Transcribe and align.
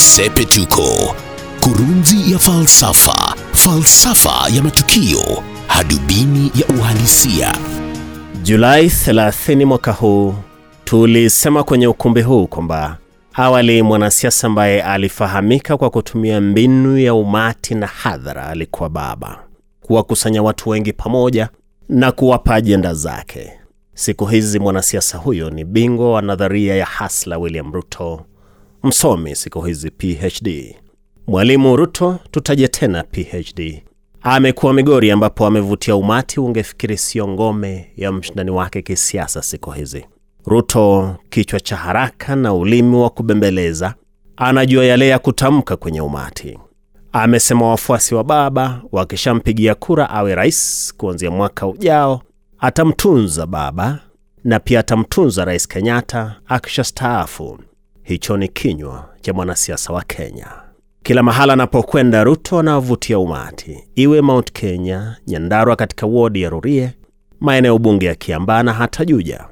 Sepetuko, 0.00 1.14
kurunzi 1.60 2.32
ya 2.32 2.38
falsafa, 2.38 3.34
falsafa 3.52 4.48
ya 4.56 4.62
matukio, 4.62 5.42
hadubini 5.66 6.52
ya 6.54 6.76
uhalisia. 6.78 7.54
Julai 8.42 8.86
30 8.86 9.64
mwaka 9.64 9.92
huu 9.92 10.34
tulisema 10.84 11.62
kwenye 11.64 11.86
ukumbi 11.86 12.22
huu 12.22 12.46
kwamba 12.46 12.98
awali 13.34 13.82
mwanasiasa 13.82 14.46
ambaye 14.46 14.82
alifahamika 14.82 15.76
kwa 15.76 15.90
kutumia 15.90 16.40
mbinu 16.40 16.98
ya 16.98 17.14
umati 17.14 17.74
na 17.74 17.86
hadhara 17.86 18.46
alikuwa 18.46 18.88
baba, 18.90 19.38
kuwakusanya 19.82 20.42
watu 20.42 20.68
wengi 20.70 20.92
pamoja 20.92 21.48
na 21.88 22.12
kuwapa 22.12 22.54
ajenda 22.54 22.94
zake. 22.94 23.52
Siku 23.94 24.26
hizi 24.26 24.58
mwanasiasa 24.58 25.18
huyo 25.18 25.50
ni 25.50 25.64
bingwa 25.64 26.12
wa 26.12 26.22
nadharia 26.22 26.74
ya 26.76 26.86
hasla 26.86 27.38
William 27.38 27.72
Ruto, 27.72 28.26
msomi 28.82 29.36
siku 29.36 29.60
hizi 29.60 29.90
PhD. 29.90 30.76
Mwalimu 31.26 31.76
Ruto, 31.76 32.18
tutaje 32.30 32.68
tena 32.68 33.04
PhD, 33.04 33.82
amekuwa 34.22 34.72
Migori 34.74 35.10
ambapo 35.10 35.46
amevutia 35.46 35.96
umati, 35.96 36.40
ungefikiri 36.40 36.96
sio 36.98 37.28
ngome 37.28 37.92
ya 37.96 38.12
mshindani 38.12 38.50
wake 38.50 38.82
kisiasa 38.82 39.42
siku 39.42 39.70
hizi. 39.70 40.06
Ruto, 40.46 41.16
kichwa 41.30 41.60
cha 41.60 41.76
haraka 41.76 42.36
na 42.36 42.54
ulimi 42.54 42.96
wa 42.96 43.10
kubembeleza, 43.10 43.94
anajua 44.36 44.84
yale 44.84 45.08
ya 45.08 45.18
kutamka 45.18 45.76
kwenye 45.76 46.00
umati. 46.00 46.58
Amesema 47.12 47.68
wafuasi 47.68 48.14
wa 48.14 48.24
baba 48.24 48.82
wakishampigia 48.92 49.74
kura 49.74 50.10
awe 50.10 50.34
rais 50.34 50.94
kuanzia 50.96 51.30
mwaka 51.30 51.66
ujao, 51.66 52.22
atamtunza 52.58 53.46
baba 53.46 53.98
na 54.44 54.60
pia 54.60 54.80
atamtunza 54.80 55.44
Rais 55.44 55.68
Kenyatta 55.68 56.36
akishastaafu. 56.46 57.58
Hicho 58.10 58.36
ni 58.36 58.48
kinywa 58.48 59.08
cha 59.20 59.32
mwanasiasa 59.32 59.92
wa 59.92 60.02
Kenya. 60.04 60.46
Kila 61.02 61.22
mahala 61.22 61.52
anapokwenda 61.52 62.24
Ruto 62.24 62.58
anavutia 62.58 63.18
umati, 63.18 63.84
iwe 63.94 64.20
Mount 64.20 64.52
Kenya, 64.52 65.16
Nyandarua 65.26 65.76
katika 65.76 66.06
wodi 66.06 66.42
ya 66.42 66.50
Rurie, 66.50 66.92
maeneo 67.40 67.78
bunge 67.78 68.06
ya 68.06 68.14
Kiambaa 68.14 68.62
hata 68.72 69.04
Juja, 69.04 69.44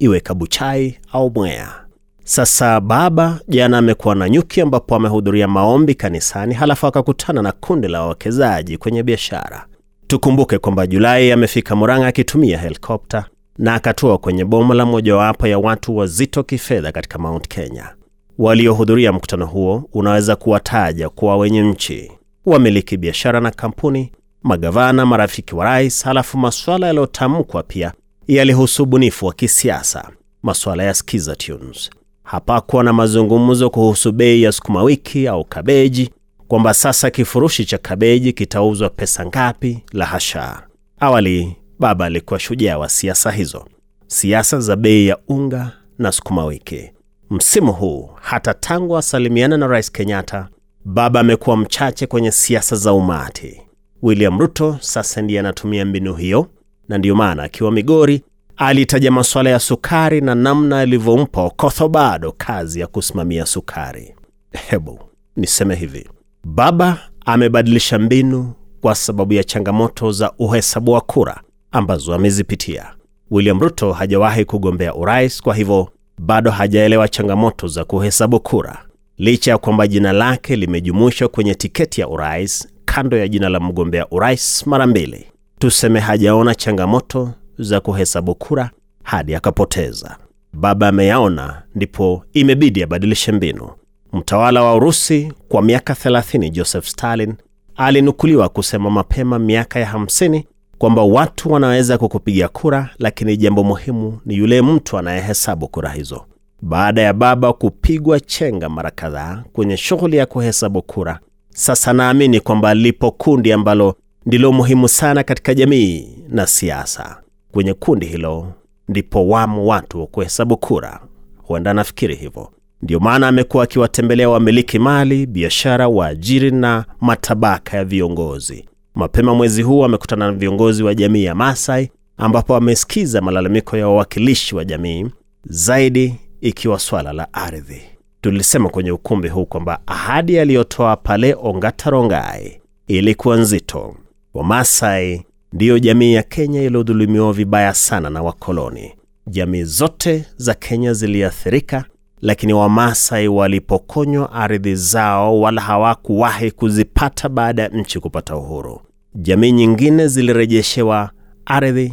iwe 0.00 0.20
Kabuchai 0.20 0.98
au 1.12 1.30
Mwea. 1.30 1.84
Sasa 2.24 2.80
baba 2.80 3.40
jana 3.48 3.78
amekuwa 3.78 4.14
na 4.14 4.28
nyuki, 4.28 4.60
ambapo 4.60 4.94
amehudhuria 4.96 5.48
maombi 5.48 5.94
kanisani, 5.94 6.54
halafu 6.54 6.86
akakutana 6.86 7.42
na 7.42 7.52
kundi 7.52 7.88
la 7.88 8.02
wawekezaji 8.02 8.78
kwenye 8.78 9.02
biashara. 9.02 9.66
Tukumbuke 10.06 10.58
kwamba 10.58 10.86
Julai 10.86 11.32
amefika 11.32 11.76
Murang'a 11.76 12.06
akitumia 12.06 12.58
helikopta 12.58 13.24
na 13.58 13.74
akatua 13.74 14.18
kwenye 14.18 14.44
boma 14.44 14.74
la 14.74 14.86
mojawapo 14.86 15.46
ya 15.46 15.58
watu 15.58 15.96
wazito 15.96 16.42
kifedha 16.42 16.92
katika 16.92 17.18
Mount 17.18 17.48
Kenya. 17.48 17.94
Waliohudhuria 18.38 19.12
mkutano 19.12 19.46
huo 19.46 19.88
unaweza 19.92 20.36
kuwataja 20.36 21.08
kuwa 21.08 21.36
wenye 21.36 21.62
nchi, 21.62 22.12
wamiliki 22.46 22.96
biashara 22.96 23.40
na 23.40 23.50
kampuni, 23.50 24.12
magavana, 24.42 25.06
marafiki 25.06 25.54
wa 25.54 25.64
rais. 25.64 26.04
Halafu 26.04 26.38
masuala 26.38 26.86
yaliyotamkwa 26.86 27.62
pia 27.62 27.92
yalihusu 28.28 28.82
ubunifu 28.82 29.26
wa 29.26 29.32
kisiasa, 29.32 30.10
masuala 30.42 30.82
ya 30.84 30.94
skiza 30.94 31.36
tunes. 31.36 31.90
Hapakuwa 32.22 32.84
na 32.84 32.92
mazungumzo 32.92 33.70
kuhusu 33.70 34.12
bei 34.12 34.42
ya 34.42 34.52
sukuma 34.52 34.82
wiki 34.82 35.28
au 35.28 35.44
kabeji, 35.44 36.10
kwamba 36.48 36.74
sasa 36.74 37.10
kifurushi 37.10 37.64
cha 37.64 37.78
kabeji 37.78 38.32
kitauzwa 38.32 38.90
pesa 38.90 39.26
ngapi. 39.26 39.78
La 39.92 40.04
hasha! 40.06 40.62
Awali 41.00 41.56
baba 41.78 42.04
alikuwa 42.04 42.40
shujaa 42.40 42.78
wa 42.78 42.88
siasa 42.88 43.30
hizo, 43.30 43.64
siasa 44.06 44.60
za 44.60 44.76
bei 44.76 45.06
ya 45.06 45.18
unga 45.28 45.72
na 45.98 46.12
sukuma 46.12 46.44
wiki. 46.44 46.90
Msimu 47.30 47.72
huu 47.72 48.10
hata 48.20 48.54
tangu 48.54 48.96
asalimiana 48.98 49.56
na 49.56 49.66
Rais 49.66 49.92
Kenyatta, 49.92 50.48
baba 50.84 51.20
amekuwa 51.20 51.56
mchache 51.56 52.06
kwenye 52.06 52.30
siasa 52.30 52.76
za 52.76 52.92
umati. 52.92 53.62
William 54.02 54.38
Ruto 54.40 54.78
sasa 54.80 55.22
ndiye 55.22 55.40
anatumia 55.40 55.84
mbinu 55.84 56.14
hiyo, 56.14 56.46
na 56.88 56.98
ndiyo 56.98 57.14
maana 57.16 57.42
akiwa 57.42 57.72
Migori 57.72 58.22
alitaja 58.56 59.10
masuala 59.10 59.50
ya 59.50 59.58
sukari 59.58 60.20
na 60.20 60.34
namna 60.34 60.80
alivyompa 60.80 61.42
Okotho 61.42 61.88
bado 61.88 62.32
kazi 62.38 62.80
ya 62.80 62.86
kusimamia 62.86 63.46
sukari. 63.46 64.14
Hebu 64.52 65.00
niseme 65.36 65.74
hivi, 65.74 66.08
baba 66.44 66.98
amebadilisha 67.26 67.98
mbinu 67.98 68.52
kwa 68.80 68.94
sababu 68.94 69.32
ya 69.32 69.44
changamoto 69.44 70.12
za 70.12 70.32
uhesabu 70.38 70.92
wa 70.92 71.00
kura 71.00 71.40
ambazo 71.78 72.14
amezipitia. 72.14 72.86
William 73.30 73.60
Ruto 73.60 73.92
hajawahi 73.92 74.44
kugombea 74.44 74.94
urais, 74.94 75.42
kwa 75.42 75.54
hivyo 75.54 75.88
bado 76.18 76.50
hajaelewa 76.50 77.08
changamoto 77.08 77.66
za 77.68 77.84
kuhesabu 77.84 78.40
kura, 78.40 78.78
licha 79.18 79.50
ya 79.50 79.58
kwamba 79.58 79.86
jina 79.86 80.12
lake 80.12 80.56
limejumuishwa 80.56 81.28
kwenye 81.28 81.54
tiketi 81.54 82.00
ya 82.00 82.08
urais 82.08 82.68
kando 82.84 83.16
ya 83.18 83.28
jina 83.28 83.48
la 83.48 83.60
mgombea 83.60 84.06
urais 84.10 84.66
mara 84.66 84.86
mbili. 84.86 85.26
Tuseme 85.58 86.00
hajaona 86.00 86.54
changamoto 86.54 87.30
za 87.58 87.80
kuhesabu 87.80 88.34
kura 88.34 88.70
hadi 89.02 89.34
akapoteza. 89.34 90.16
Baba 90.52 90.88
ameyaona, 90.88 91.62
ndipo 91.74 92.24
imebidi 92.32 92.82
abadilishe 92.82 93.32
mbinu. 93.32 93.68
Mtawala 94.12 94.62
wa 94.62 94.74
Urusi 94.74 95.32
kwa 95.48 95.62
miaka 95.62 95.92
30 95.92 96.50
Joseph 96.50 96.84
Stalin 96.86 97.34
alinukuliwa 97.76 98.48
kusema 98.48 98.90
mapema 98.90 99.38
miaka 99.38 99.80
ya 99.80 99.92
50 99.92 100.42
kwamba 100.78 101.02
watu 101.02 101.52
wanaweza 101.52 101.98
kukupiga 101.98 102.48
kura, 102.48 102.90
lakini 102.98 103.36
jambo 103.36 103.64
muhimu 103.64 104.18
ni 104.26 104.36
yule 104.36 104.62
mtu 104.62 104.98
anayehesabu 104.98 105.68
kura 105.68 105.90
hizo. 105.90 106.24
Baada 106.62 107.02
ya 107.02 107.12
baba 107.12 107.52
kupigwa 107.52 108.20
chenga 108.20 108.68
mara 108.68 108.90
kadhaa 108.90 109.44
kwenye 109.52 109.76
shughuli 109.76 110.16
ya 110.16 110.26
kuhesabu 110.26 110.82
kura, 110.82 111.20
sasa 111.50 111.92
naamini 111.92 112.40
kwamba 112.40 112.74
lipo 112.74 113.10
kundi 113.10 113.52
ambalo 113.52 113.94
ndilo 114.26 114.52
muhimu 114.52 114.88
sana 114.88 115.22
katika 115.22 115.54
jamii 115.54 116.08
na 116.28 116.46
siasa. 116.46 117.16
Kwenye 117.52 117.74
kundi 117.74 118.06
hilo 118.06 118.52
ndipo 118.88 119.28
wamo 119.28 119.66
watu 119.66 120.00
wa 120.00 120.06
kuhesabu 120.06 120.56
kura, 120.56 121.00
huenda 121.42 121.74
nafikiri 121.74 122.14
hivyo. 122.16 122.52
Ndiyo 122.82 123.00
maana 123.00 123.28
amekuwa 123.28 123.64
akiwatembelea 123.64 124.28
wamiliki 124.30 124.78
mali, 124.78 125.26
biashara, 125.26 125.88
waajiri 125.88 126.50
na 126.50 126.84
matabaka 127.00 127.76
ya 127.76 127.84
viongozi. 127.84 128.68
Mapema 128.98 129.34
mwezi 129.34 129.62
huu 129.62 129.84
amekutana 129.84 130.26
na 130.26 130.32
viongozi 130.32 130.82
wa 130.82 130.94
jamii 130.94 131.24
ya 131.24 131.34
Masai 131.34 131.90
ambapo 132.16 132.56
amesikiza 132.56 133.20
malalamiko 133.20 133.76
ya 133.76 133.88
wawakilishi 133.88 134.56
wa 134.56 134.64
jamii, 134.64 135.06
zaidi 135.44 136.14
ikiwa 136.40 136.78
swala 136.78 137.12
la 137.12 137.32
ardhi. 137.32 137.82
Tulisema 138.20 138.68
kwenye 138.68 138.90
ukumbi 138.92 139.28
huu 139.28 139.46
kwamba 139.46 139.80
ahadi 139.86 140.38
aliyotoa 140.38 140.96
pale 140.96 141.36
Ongatarongai 141.42 142.60
ilikuwa 142.88 143.36
nzito. 143.36 143.96
Wamasai 144.34 145.22
ndiyo 145.52 145.78
jamii 145.78 146.14
ya 146.14 146.22
Kenya 146.22 146.62
iliyodhulumiwa 146.62 147.32
vibaya 147.32 147.74
sana 147.74 148.10
na 148.10 148.22
wakoloni. 148.22 148.92
Jamii 149.26 149.62
zote 149.62 150.24
za 150.36 150.54
Kenya 150.54 150.92
ziliathirika, 150.92 151.84
lakini 152.20 152.52
Wamasai 152.52 153.28
walipokonywa 153.28 154.32
ardhi 154.32 154.74
zao 154.74 155.40
wala 155.40 155.60
hawakuwahi 155.60 156.50
kuzipata 156.50 157.28
baada 157.28 157.62
ya 157.62 157.68
nchi 157.68 158.00
kupata 158.00 158.36
uhuru. 158.36 158.80
Jamii 159.14 159.52
nyingine 159.52 160.08
zilirejeshewa 160.08 161.10
ardhi, 161.46 161.92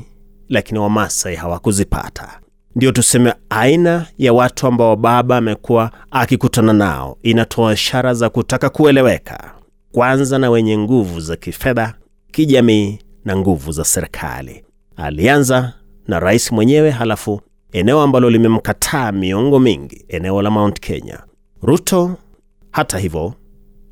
lakini 0.50 0.80
Wamasai 0.80 1.36
hawakuzipata. 1.36 2.40
Ndio 2.76 2.92
tuseme 2.92 3.34
aina 3.50 4.06
ya 4.18 4.34
watu 4.34 4.68
ambao 4.68 4.96
baba 4.96 5.38
amekuwa 5.38 5.92
akikutana 6.12 6.74
nao 6.74 7.18
inatoa 7.24 7.74
ishara 7.74 8.14
za 8.14 8.30
kutaka 8.30 8.70
kueleweka, 8.70 9.54
kwanza 9.92 10.38
na 10.40 10.50
wenye 10.50 10.78
nguvu 10.78 11.20
za 11.20 11.36
kifedha, 11.36 11.94
kijamii 12.32 13.00
na 13.26 13.38
nguvu 13.38 13.72
za 13.72 13.84
serikali. 13.86 14.64
Alianza 14.96 15.74
na 16.08 16.20
rais 16.20 16.52
mwenyewe, 16.52 16.90
halafu 16.90 17.42
eneo 17.72 18.02
ambalo 18.02 18.30
limemkataa 18.30 19.12
miongo 19.12 19.60
mingi, 19.60 20.06
eneo 20.08 20.42
la 20.42 20.52
Mount 20.52 20.80
Kenya. 20.80 21.20
Ruto 21.62 22.18
hata 22.72 22.98
hivyo, 22.98 23.34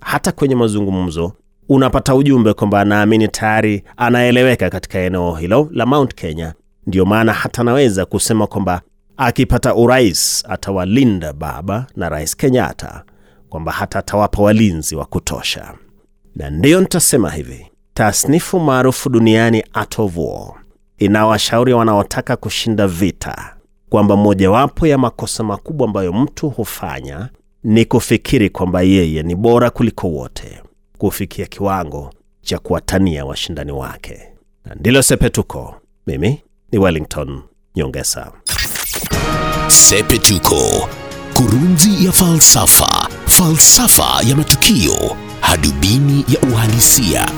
hata 0.02 0.32
kwenye 0.32 0.56
mazungumzo 0.56 1.34
unapata 1.70 2.16
ujumbe 2.16 2.54
kwamba 2.54 2.82
anaamini 2.82 3.28
tayari 3.28 3.84
anaeleweka 3.98 4.70
katika 4.70 5.00
eneo 5.00 5.36
hilo 5.36 5.70
la 5.72 5.86
Mount 5.86 6.16
Kenya. 6.16 6.54
Ndiyo 6.88 7.06
maana 7.06 7.34
hata 7.34 7.62
anaweza 7.62 8.06
kusema 8.06 8.48
kwamba 8.48 8.82
akipata 9.18 9.76
urais 9.76 10.44
atawalinda 10.50 11.34
baba 11.34 11.88
na 11.96 12.10
rais 12.10 12.36
Kenyatta, 12.38 13.04
kwamba 13.50 13.72
hata 13.72 14.00
atawapa 14.00 14.42
walinzi 14.42 14.96
wa 14.96 15.06
kutosha. 15.06 15.74
Na 16.36 16.50
ndiyo 16.50 16.82
nitasema 16.82 17.32
hivi, 17.32 17.72
tasnifu 17.94 18.60
maarufu 18.60 19.10
duniani 19.10 19.64
Art 19.74 20.00
of 20.00 20.18
inawashauri 20.98 21.74
wanaotaka 21.74 22.36
kushinda 22.36 22.88
vita 22.88 23.56
kwamba 23.90 24.16
mojawapo 24.16 24.88
ya 24.88 24.98
makosa 24.98 25.44
makubwa 25.44 25.88
ambayo 25.88 26.14
mtu 26.14 26.50
hufanya 26.50 27.30
ni 27.64 27.86
kufikiri 27.86 28.50
kwamba 28.50 28.82
yeye 28.82 29.24
ni 29.24 29.36
bora 29.36 29.70
kuliko 29.70 30.08
wote, 30.10 30.62
kufikia 31.04 31.46
kiwango 31.46 32.14
cha 32.42 32.60
kuwatania 32.60 33.26
washindani 33.26 33.72
wake. 33.72 34.20
Na 34.66 34.76
ndilo 34.76 35.02
Sepetuko. 35.04 35.76
Mimi 36.08 36.42
ni 36.72 36.80
Wellington 36.80 37.42
Nyongesa. 37.76 38.32
Sepetuko, 39.68 40.90
kurunzi 41.34 42.06
ya 42.06 42.12
falsafa, 42.12 43.08
falsafa 43.26 44.22
ya 44.30 44.36
matukio, 44.36 45.18
hadubini 45.42 46.26
ya 46.28 46.50
uhalisia. 46.52 47.30